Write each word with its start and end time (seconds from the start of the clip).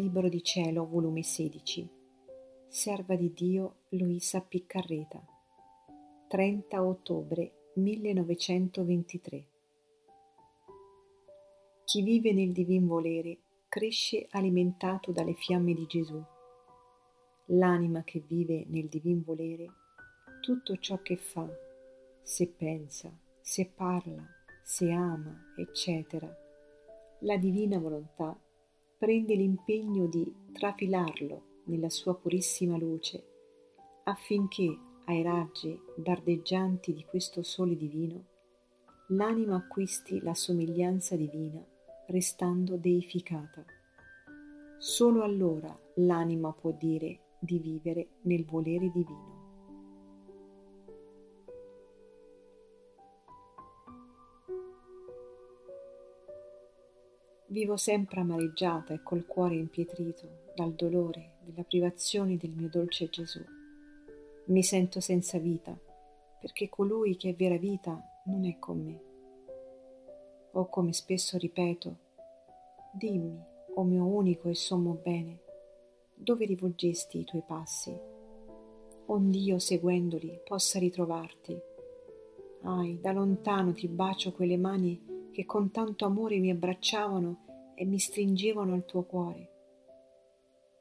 Libro 0.00 0.30
di 0.30 0.42
Cielo, 0.42 0.86
volume 0.86 1.22
16, 1.22 1.86
Serva 2.68 3.16
di 3.16 3.34
Dio 3.34 3.80
Luisa 3.90 4.40
Piccarreta, 4.40 5.22
30 6.26 6.82
ottobre 6.82 7.72
1923. 7.74 9.46
Chi 11.84 12.02
vive 12.02 12.32
nel 12.32 12.52
divin 12.52 12.86
volere 12.86 13.40
cresce 13.68 14.26
alimentato 14.30 15.12
dalle 15.12 15.34
fiamme 15.34 15.74
di 15.74 15.84
Gesù. 15.84 16.18
L'anima 17.48 18.02
che 18.02 18.20
vive 18.26 18.64
nel 18.68 18.88
divin 18.88 19.22
volere, 19.22 19.66
tutto 20.40 20.78
ciò 20.78 21.02
che 21.02 21.16
fa, 21.16 21.46
se 22.22 22.48
pensa, 22.48 23.12
se 23.42 23.66
parla, 23.66 24.26
se 24.64 24.90
ama, 24.90 25.52
eccetera, 25.58 26.34
la 27.18 27.36
divina 27.36 27.78
volontà 27.78 28.34
prende 29.00 29.34
l'impegno 29.34 30.06
di 30.08 30.30
trafilarlo 30.52 31.62
nella 31.64 31.88
sua 31.88 32.14
purissima 32.14 32.76
luce 32.76 33.24
affinché 34.04 34.76
ai 35.06 35.22
raggi 35.22 35.74
dardeggianti 35.96 36.92
di 36.92 37.02
questo 37.06 37.42
sole 37.42 37.76
divino 37.76 38.24
l'anima 39.08 39.56
acquisti 39.56 40.20
la 40.20 40.34
somiglianza 40.34 41.16
divina 41.16 41.64
restando 42.08 42.76
deificata. 42.76 43.64
Solo 44.76 45.22
allora 45.22 45.74
l'anima 45.94 46.52
può 46.52 46.72
dire 46.72 47.36
di 47.38 47.58
vivere 47.58 48.08
nel 48.22 48.44
volere 48.44 48.90
divino. 48.90 49.39
Vivo 57.50 57.76
sempre 57.76 58.20
amareggiata 58.20 58.94
e 58.94 59.02
col 59.02 59.26
cuore 59.26 59.56
impietrito 59.56 60.52
dal 60.54 60.72
dolore 60.72 61.38
della 61.42 61.64
privazione 61.64 62.36
del 62.36 62.52
mio 62.52 62.68
dolce 62.68 63.08
Gesù. 63.08 63.40
Mi 64.44 64.62
sento 64.62 65.00
senza 65.00 65.36
vita, 65.38 65.76
perché 66.40 66.68
colui 66.68 67.16
che 67.16 67.30
è 67.30 67.34
vera 67.34 67.56
vita 67.56 68.00
non 68.26 68.46
è 68.46 68.56
con 68.60 68.80
me. 68.80 69.00
O 70.52 70.68
come 70.68 70.92
spesso 70.92 71.38
ripeto, 71.38 71.96
dimmi, 72.92 73.42
o 73.74 73.82
mio 73.82 74.04
unico 74.04 74.48
e 74.48 74.54
sommo 74.54 75.00
bene, 75.02 75.40
dove 76.14 76.44
rivolgesti 76.44 77.18
i 77.18 77.24
tuoi 77.24 77.42
passi? 77.44 77.92
Ond'io 79.06 79.58
seguendoli 79.58 80.40
possa 80.44 80.78
ritrovarti. 80.78 81.60
Ahi, 82.62 83.00
da 83.00 83.10
lontano 83.10 83.72
ti 83.72 83.88
bacio 83.88 84.30
quelle 84.30 84.56
mani 84.56 85.09
che 85.40 85.46
con 85.46 85.70
tanto 85.70 86.04
amore 86.04 86.38
mi 86.38 86.50
abbracciavano 86.50 87.72
e 87.74 87.86
mi 87.86 87.98
stringevano 87.98 88.74
al 88.74 88.84
tuo 88.84 89.04
cuore. 89.04 89.48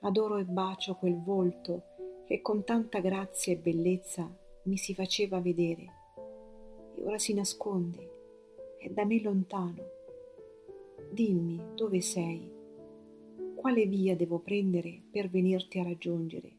Adoro 0.00 0.38
e 0.38 0.44
bacio 0.44 0.96
quel 0.96 1.22
volto 1.22 2.24
che 2.26 2.40
con 2.40 2.64
tanta 2.64 2.98
grazia 2.98 3.52
e 3.52 3.58
bellezza 3.58 4.28
mi 4.64 4.76
si 4.76 4.92
faceva 4.92 5.40
vedere 5.40 5.84
e 6.96 7.04
ora 7.04 7.16
si 7.18 7.32
nasconde, 7.32 8.74
è 8.80 8.88
da 8.88 9.04
me 9.04 9.22
lontano. 9.22 9.84
Dimmi 11.12 11.62
dove 11.76 12.00
sei, 12.00 12.50
quale 13.54 13.86
via 13.86 14.16
devo 14.16 14.40
prendere 14.40 15.00
per 15.12 15.28
venirti 15.28 15.78
a 15.78 15.84
raggiungere. 15.84 16.50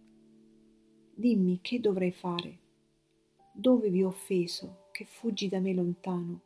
Dimmi 1.14 1.59
che 1.62 1.81
dovrei 1.81 2.14
fare, 2.14 2.58
dove 3.52 3.89
vi 3.89 4.02
ho 4.02 4.08
offeso 4.08 4.88
che 4.94 5.03
fuggi 5.03 5.50
da 5.50 5.59
me 5.59 5.73
lontano 5.73 6.44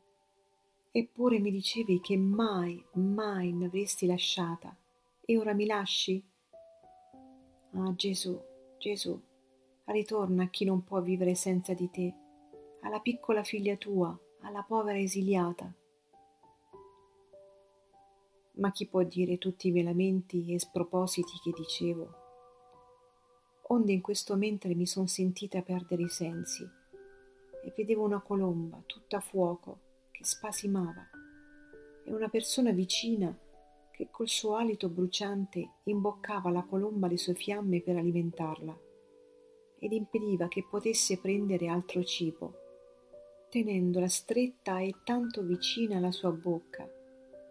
Eppure 0.98 1.40
mi 1.40 1.52
dicevi 1.52 2.00
che 2.00 2.16
mai, 2.16 2.82
mai 2.94 3.52
mi 3.52 3.66
avresti 3.66 4.06
lasciata 4.06 4.74
e 5.26 5.38
ora 5.38 5.54
mi 5.54 5.66
lasci? 5.66 6.24
Ah 7.72 7.94
Gesù, 7.94 8.42
Gesù, 8.78 9.22
ritorna 9.84 10.44
a 10.44 10.48
chi 10.48 10.64
non 10.64 10.86
può 10.86 11.02
vivere 11.02 11.36
senza 11.36 11.74
di 11.74 11.90
te, 11.90 12.14
alla 12.80 13.02
piccola 13.02 13.44
figlia 13.44 13.76
tua, 13.76 14.18
alla 14.44 14.64
povera 14.64 14.98
esiliata. 14.98 15.70
Ma 18.54 18.72
chi 18.72 18.88
può 18.88 19.04
dire 19.04 19.38
tutti 19.38 19.68
i 19.68 19.72
miei 19.72 19.84
lamenti 19.84 20.54
e 20.54 20.60
spropositi 20.60 21.34
che 21.44 21.52
dicevo? 21.54 22.10
Onde 23.64 23.92
in 23.92 24.00
questo 24.00 24.38
mentre 24.38 24.74
mi 24.76 24.86
son 24.86 25.10
sentita 25.10 25.62
perdere 25.62 26.04
i 26.04 26.10
sensi 26.10 26.64
e 26.64 27.74
vedevo 27.76 28.06
una 28.06 28.22
colomba 28.22 28.82
tutta 28.86 29.18
a 29.18 29.20
fuoco 29.20 29.85
che 30.16 30.24
spasimava 30.24 31.10
e 32.06 32.14
una 32.14 32.30
persona 32.30 32.72
vicina 32.72 33.38
che 33.92 34.08
col 34.10 34.30
suo 34.30 34.56
alito 34.56 34.88
bruciante 34.88 35.72
imboccava 35.84 36.48
alla 36.48 36.64
colomba 36.64 37.08
le 37.08 37.18
sue 37.18 37.34
fiamme 37.34 37.82
per 37.82 37.98
alimentarla 37.98 38.80
ed 39.78 39.92
impediva 39.92 40.48
che 40.48 40.66
potesse 40.70 41.20
prendere 41.20 41.68
altro 41.68 42.02
cibo, 42.04 42.54
tenendola 43.50 44.08
stretta 44.08 44.80
e 44.80 44.96
tanto 45.04 45.44
vicina 45.44 45.98
alla 45.98 46.12
sua 46.12 46.32
bocca 46.32 46.90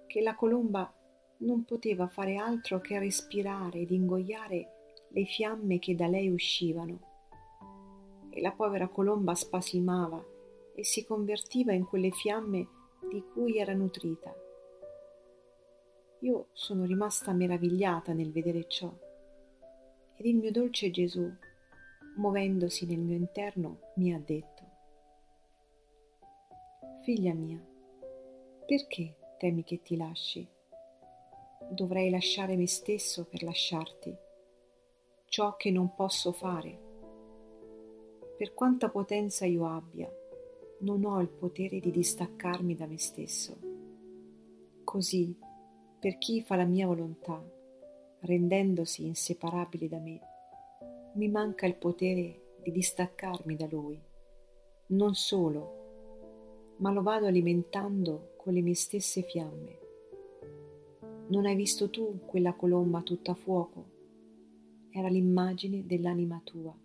che 0.06 0.22
la 0.22 0.34
colomba 0.34 0.90
non 1.38 1.64
poteva 1.64 2.06
fare 2.06 2.36
altro 2.36 2.80
che 2.80 2.98
respirare 2.98 3.80
ed 3.80 3.90
ingoiare 3.90 4.68
le 5.08 5.24
fiamme 5.26 5.78
che 5.78 5.94
da 5.94 6.06
lei 6.06 6.30
uscivano. 6.30 7.12
E 8.30 8.40
la 8.40 8.52
povera 8.52 8.88
colomba 8.88 9.34
spasimava 9.34 10.32
e 10.74 10.84
si 10.84 11.04
convertiva 11.04 11.72
in 11.72 11.84
quelle 11.84 12.10
fiamme 12.10 12.66
di 13.08 13.22
cui 13.32 13.58
era 13.58 13.72
nutrita. 13.74 14.34
Io 16.20 16.48
sono 16.52 16.84
rimasta 16.84 17.32
meravigliata 17.32 18.12
nel 18.12 18.32
vedere 18.32 18.66
ciò 18.66 18.92
ed 20.16 20.26
il 20.26 20.36
mio 20.36 20.50
dolce 20.50 20.90
Gesù, 20.90 21.30
muovendosi 22.16 22.86
nel 22.86 23.00
mio 23.00 23.16
interno, 23.16 23.92
mi 23.96 24.14
ha 24.14 24.18
detto, 24.18 24.62
Figlia 27.02 27.34
mia, 27.34 27.62
perché 28.64 29.16
temi 29.38 29.64
che 29.64 29.82
ti 29.82 29.96
lasci? 29.96 30.46
Dovrei 31.68 32.10
lasciare 32.10 32.56
me 32.56 32.66
stesso 32.66 33.26
per 33.26 33.42
lasciarti, 33.42 34.16
ciò 35.26 35.56
che 35.56 35.70
non 35.70 35.94
posso 35.94 36.32
fare. 36.32 36.80
Per 38.38 38.54
quanta 38.54 38.88
potenza 38.88 39.44
io 39.44 39.66
abbia, 39.66 40.10
non 40.84 41.02
ho 41.06 41.18
il 41.22 41.28
potere 41.28 41.80
di 41.80 41.90
distaccarmi 41.90 42.74
da 42.76 42.86
me 42.86 42.98
stesso. 42.98 43.56
Così, 44.84 45.34
per 45.98 46.18
chi 46.18 46.42
fa 46.42 46.56
la 46.56 46.66
mia 46.66 46.86
volontà, 46.86 47.42
rendendosi 48.20 49.06
inseparabile 49.06 49.88
da 49.88 49.98
me, 49.98 50.20
mi 51.14 51.28
manca 51.28 51.64
il 51.64 51.76
potere 51.76 52.58
di 52.62 52.70
distaccarmi 52.70 53.56
da 53.56 53.66
lui. 53.66 53.98
Non 54.88 55.14
solo, 55.14 56.74
ma 56.76 56.92
lo 56.92 57.00
vado 57.00 57.24
alimentando 57.26 58.34
con 58.36 58.52
le 58.52 58.60
mie 58.60 58.74
stesse 58.74 59.22
fiamme. 59.22 59.78
Non 61.28 61.46
hai 61.46 61.56
visto 61.56 61.88
tu 61.88 62.20
quella 62.26 62.52
colomba 62.52 63.00
tutta 63.00 63.32
fuoco? 63.32 63.92
Era 64.90 65.08
l'immagine 65.08 65.86
dell'anima 65.86 66.42
tua 66.44 66.76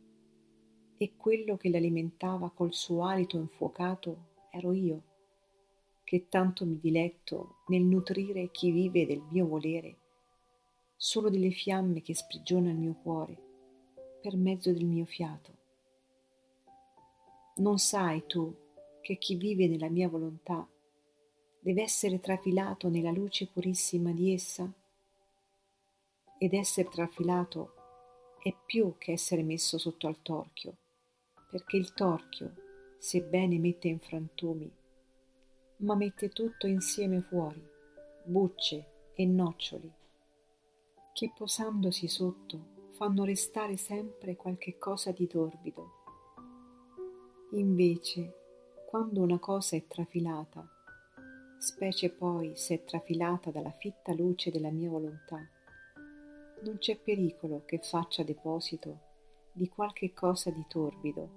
e 1.02 1.16
quello 1.16 1.56
che 1.56 1.70
l'alimentava 1.70 2.52
col 2.54 2.74
suo 2.74 3.06
alito 3.06 3.38
infuocato 3.38 4.48
ero 4.52 4.74
io, 4.74 5.04
che 6.04 6.28
tanto 6.28 6.66
mi 6.66 6.78
diletto 6.78 7.60
nel 7.68 7.84
nutrire 7.84 8.52
chi 8.52 8.70
vive 8.70 9.06
del 9.06 9.24
mio 9.30 9.48
volere, 9.48 9.96
solo 10.98 11.30
delle 11.30 11.52
fiamme 11.52 12.02
che 12.02 12.14
sprigiona 12.14 12.72
il 12.72 12.76
mio 12.76 12.96
cuore 13.02 13.38
per 14.22 14.36
mezzo 14.36 14.74
del 14.74 14.84
mio 14.84 15.06
fiato. 15.06 15.54
Non 17.58 17.78
sai 17.80 18.26
tu 18.28 18.54
che 19.00 19.18
chi 19.18 19.36
vive 19.36 19.70
nella 19.70 19.88
mia 19.88 20.10
volontà 20.10 20.68
deve 21.62 21.82
essere 21.82 22.20
trafilato 22.20 22.90
nella 22.90 23.12
luce 23.12 23.48
purissima 23.48 24.12
di 24.12 24.34
essa? 24.34 24.70
Ed 26.38 26.54
essere 26.54 26.90
trafilato 26.90 27.74
è 28.44 28.54
più 28.66 28.96
che 28.98 29.14
essere 29.14 29.44
messo 29.44 29.78
sotto 29.78 30.06
al 30.06 30.22
torchio 30.22 30.76
perché 31.50 31.78
il 31.78 31.94
torchio, 31.94 32.54
sebbene 33.00 33.58
mette 33.58 33.88
in 33.88 34.00
frantumi, 34.00 34.72
ma 35.78 35.96
mette 35.96 36.30
tutto 36.30 36.68
insieme 36.68 37.22
fuori, 37.22 37.66
bucce 38.24 39.12
e 39.16 39.26
noccioli, 39.26 39.92
che 41.14 41.32
posandosi 41.36 42.08
sotto 42.08 42.78
fanno 42.92 43.24
restare 43.24 43.78
sempre 43.78 44.36
qualche 44.36 44.78
cosa 44.78 45.12
di 45.12 45.26
torbido. 45.26 45.98
Invece, 47.54 48.34
quando 48.88 49.22
una 49.22 49.40
cosa 49.40 49.76
è 49.76 49.88
trafilata, 49.88 50.68
specie 51.58 52.12
poi 52.12 52.52
se 52.56 52.76
è 52.76 52.84
trafilata 52.84 53.50
dalla 53.50 53.72
fitta 53.72 54.14
luce 54.14 54.52
della 54.52 54.70
mia 54.70 54.90
volontà, 54.90 55.40
non 56.62 56.78
c'è 56.78 56.98
pericolo 56.98 57.64
che 57.66 57.80
faccia 57.80 58.22
deposito 58.22 59.08
di 59.60 59.68
qualche 59.68 60.14
cosa 60.14 60.50
di 60.52 60.64
torbido, 60.70 61.30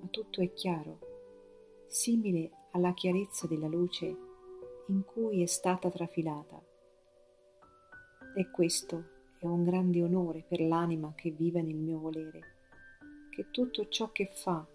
ma 0.00 0.06
tutto 0.08 0.40
è 0.40 0.50
chiaro, 0.54 0.98
simile 1.86 2.50
alla 2.70 2.94
chiarezza 2.94 3.46
della 3.46 3.66
luce 3.66 4.16
in 4.86 5.04
cui 5.04 5.42
è 5.42 5.46
stata 5.46 5.90
trafilata. 5.90 6.58
E 8.34 8.50
questo 8.50 9.04
è 9.38 9.44
un 9.44 9.62
grande 9.62 10.02
onore 10.02 10.42
per 10.48 10.62
l'anima 10.62 11.12
che 11.14 11.32
vive 11.32 11.60
nel 11.60 11.76
mio 11.76 11.98
volere, 11.98 12.40
che 13.28 13.50
tutto 13.50 13.88
ciò 13.88 14.10
che 14.10 14.24
fa, 14.24 14.66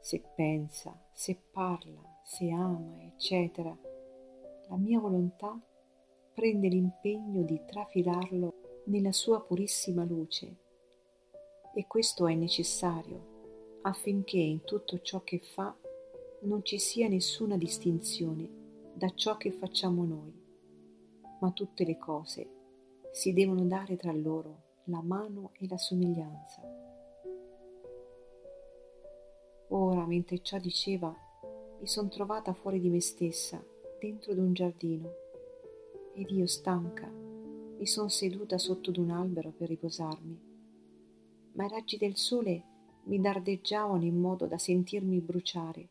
se 0.00 0.20
pensa, 0.34 1.00
se 1.12 1.40
parla, 1.52 2.02
se 2.24 2.50
ama, 2.50 3.04
eccetera, 3.04 3.70
la 4.68 4.76
mia 4.76 4.98
volontà 4.98 5.56
prende 6.34 6.66
l'impegno 6.66 7.42
di 7.42 7.60
trafilarlo 7.64 8.82
nella 8.86 9.12
sua 9.12 9.40
purissima 9.40 10.02
luce. 10.02 10.64
E 11.76 11.86
questo 11.86 12.26
è 12.26 12.34
necessario 12.34 13.34
affinché 13.82 14.38
in 14.38 14.64
tutto 14.64 14.98
ciò 15.02 15.22
che 15.22 15.38
fa 15.38 15.76
non 16.44 16.64
ci 16.64 16.78
sia 16.78 17.06
nessuna 17.06 17.58
distinzione 17.58 18.48
da 18.94 19.12
ciò 19.14 19.36
che 19.36 19.50
facciamo 19.50 20.06
noi, 20.06 20.32
ma 21.40 21.50
tutte 21.50 21.84
le 21.84 21.98
cose 21.98 22.48
si 23.12 23.34
devono 23.34 23.66
dare 23.66 23.96
tra 23.96 24.10
loro 24.12 24.62
la 24.84 25.02
mano 25.02 25.50
e 25.58 25.68
la 25.68 25.76
somiglianza. 25.76 26.62
Ora, 29.68 30.06
mentre 30.06 30.40
ciò 30.40 30.58
diceva, 30.58 31.14
mi 31.78 31.86
son 31.86 32.08
trovata 32.08 32.54
fuori 32.54 32.80
di 32.80 32.88
me 32.88 33.02
stessa, 33.02 33.62
dentro 34.00 34.32
d'un 34.32 34.54
giardino, 34.54 35.12
ed 36.14 36.30
io 36.30 36.46
stanca 36.46 37.06
mi 37.78 37.86
son 37.86 38.08
seduta 38.08 38.56
sotto 38.56 38.90
d'un 38.90 39.10
albero 39.10 39.50
per 39.50 39.68
riposarmi, 39.68 40.55
ma 41.56 41.64
i 41.64 41.68
raggi 41.68 41.96
del 41.96 42.16
sole 42.16 42.62
mi 43.04 43.20
dardeggiavano 43.20 44.04
in 44.04 44.18
modo 44.18 44.46
da 44.46 44.58
sentirmi 44.58 45.20
bruciare, 45.20 45.88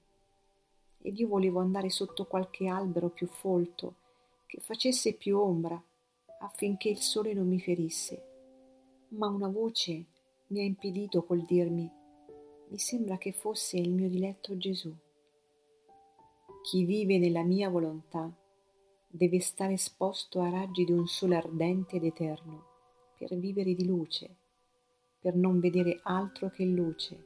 ed 1.01 1.19
io 1.19 1.27
volevo 1.27 1.59
andare 1.59 1.89
sotto 1.89 2.25
qualche 2.25 2.67
albero 2.67 3.09
più 3.09 3.27
folto, 3.27 3.95
che 4.45 4.59
facesse 4.59 5.13
più 5.13 5.38
ombra, 5.38 5.81
affinché 6.39 6.89
il 6.89 7.00
sole 7.00 7.33
non 7.33 7.47
mi 7.47 7.59
ferisse. 7.59 8.23
Ma 9.09 9.27
una 9.27 9.47
voce 9.47 10.06
mi 10.47 10.59
ha 10.59 10.63
impedito 10.63 11.23
col 11.23 11.44
dirmi 11.45 11.89
mi 12.67 12.79
sembra 12.79 13.17
che 13.17 13.31
fosse 13.31 13.77
il 13.77 13.91
mio 13.91 14.09
diletto 14.09 14.57
Gesù. 14.57 14.94
Chi 16.63 16.83
vive 16.83 17.19
nella 17.19 17.44
mia 17.44 17.69
volontà 17.69 18.31
deve 19.07 19.39
stare 19.39 19.73
esposto 19.73 20.41
a 20.41 20.50
raggi 20.50 20.83
di 20.83 20.91
un 20.91 21.07
sole 21.07 21.35
ardente 21.35 21.97
ed 21.97 22.06
eterno 22.06 22.65
per 23.17 23.38
vivere 23.38 23.75
di 23.75 23.85
luce, 23.85 24.35
per 25.25 25.33
non 25.33 25.60
vedere 25.60 26.00
altro 26.04 26.51
che 26.51 26.66
luce, 26.66 27.18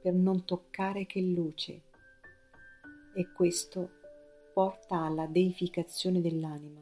per 0.00 0.14
non 0.14 0.46
toccare 0.46 1.04
che 1.04 1.20
luce. 1.20 1.82
E 3.12 3.30
questo 3.32 3.90
porta 4.54 5.02
alla 5.02 5.26
deificazione 5.26 6.22
dell'anima 6.22 6.80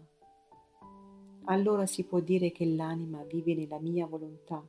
allora 1.50 1.86
si 1.86 2.04
può 2.04 2.20
dire 2.20 2.52
che 2.52 2.66
l'anima 2.66 3.22
vive 3.22 3.54
nella 3.54 3.78
mia 3.78 4.06
volontà, 4.06 4.62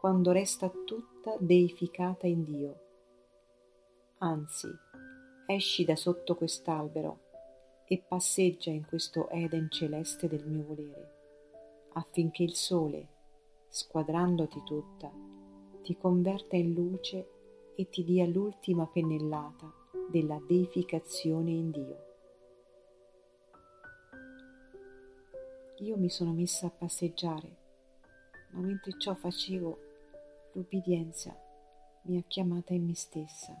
quando 0.00 0.32
resta 0.32 0.70
tutta 0.70 1.36
deificata 1.38 2.26
in 2.26 2.44
Dio. 2.44 2.80
Anzi, 4.18 4.68
esci 5.46 5.84
da 5.84 5.96
sotto 5.96 6.36
quest'albero 6.36 7.28
e 7.86 7.98
passeggia 7.98 8.70
in 8.70 8.86
questo 8.86 9.28
Eden 9.28 9.70
celeste 9.70 10.26
del 10.26 10.46
mio 10.46 10.64
volere, 10.64 11.14
affinché 11.92 12.44
il 12.44 12.54
sole, 12.54 13.06
squadrandoti 13.72 14.62
tutta, 14.64 15.10
ti 15.82 15.96
converta 15.96 16.56
in 16.56 16.74
luce 16.74 17.72
e 17.76 17.88
ti 17.88 18.02
dia 18.02 18.26
l'ultima 18.26 18.84
pennellata 18.86 19.72
della 20.10 20.42
deificazione 20.44 21.50
in 21.52 21.70
Dio. 21.70 22.04
Io 25.78 25.96
mi 25.96 26.10
sono 26.10 26.32
messa 26.32 26.66
a 26.66 26.70
passeggiare, 26.70 27.56
ma 28.50 28.60
mentre 28.60 28.98
ciò 28.98 29.14
facevo, 29.14 29.78
l'ubbidienza 30.52 31.34
mi 32.02 32.18
ha 32.18 32.24
chiamata 32.26 32.74
in 32.74 32.84
me 32.84 32.94
stessa. 32.96 33.54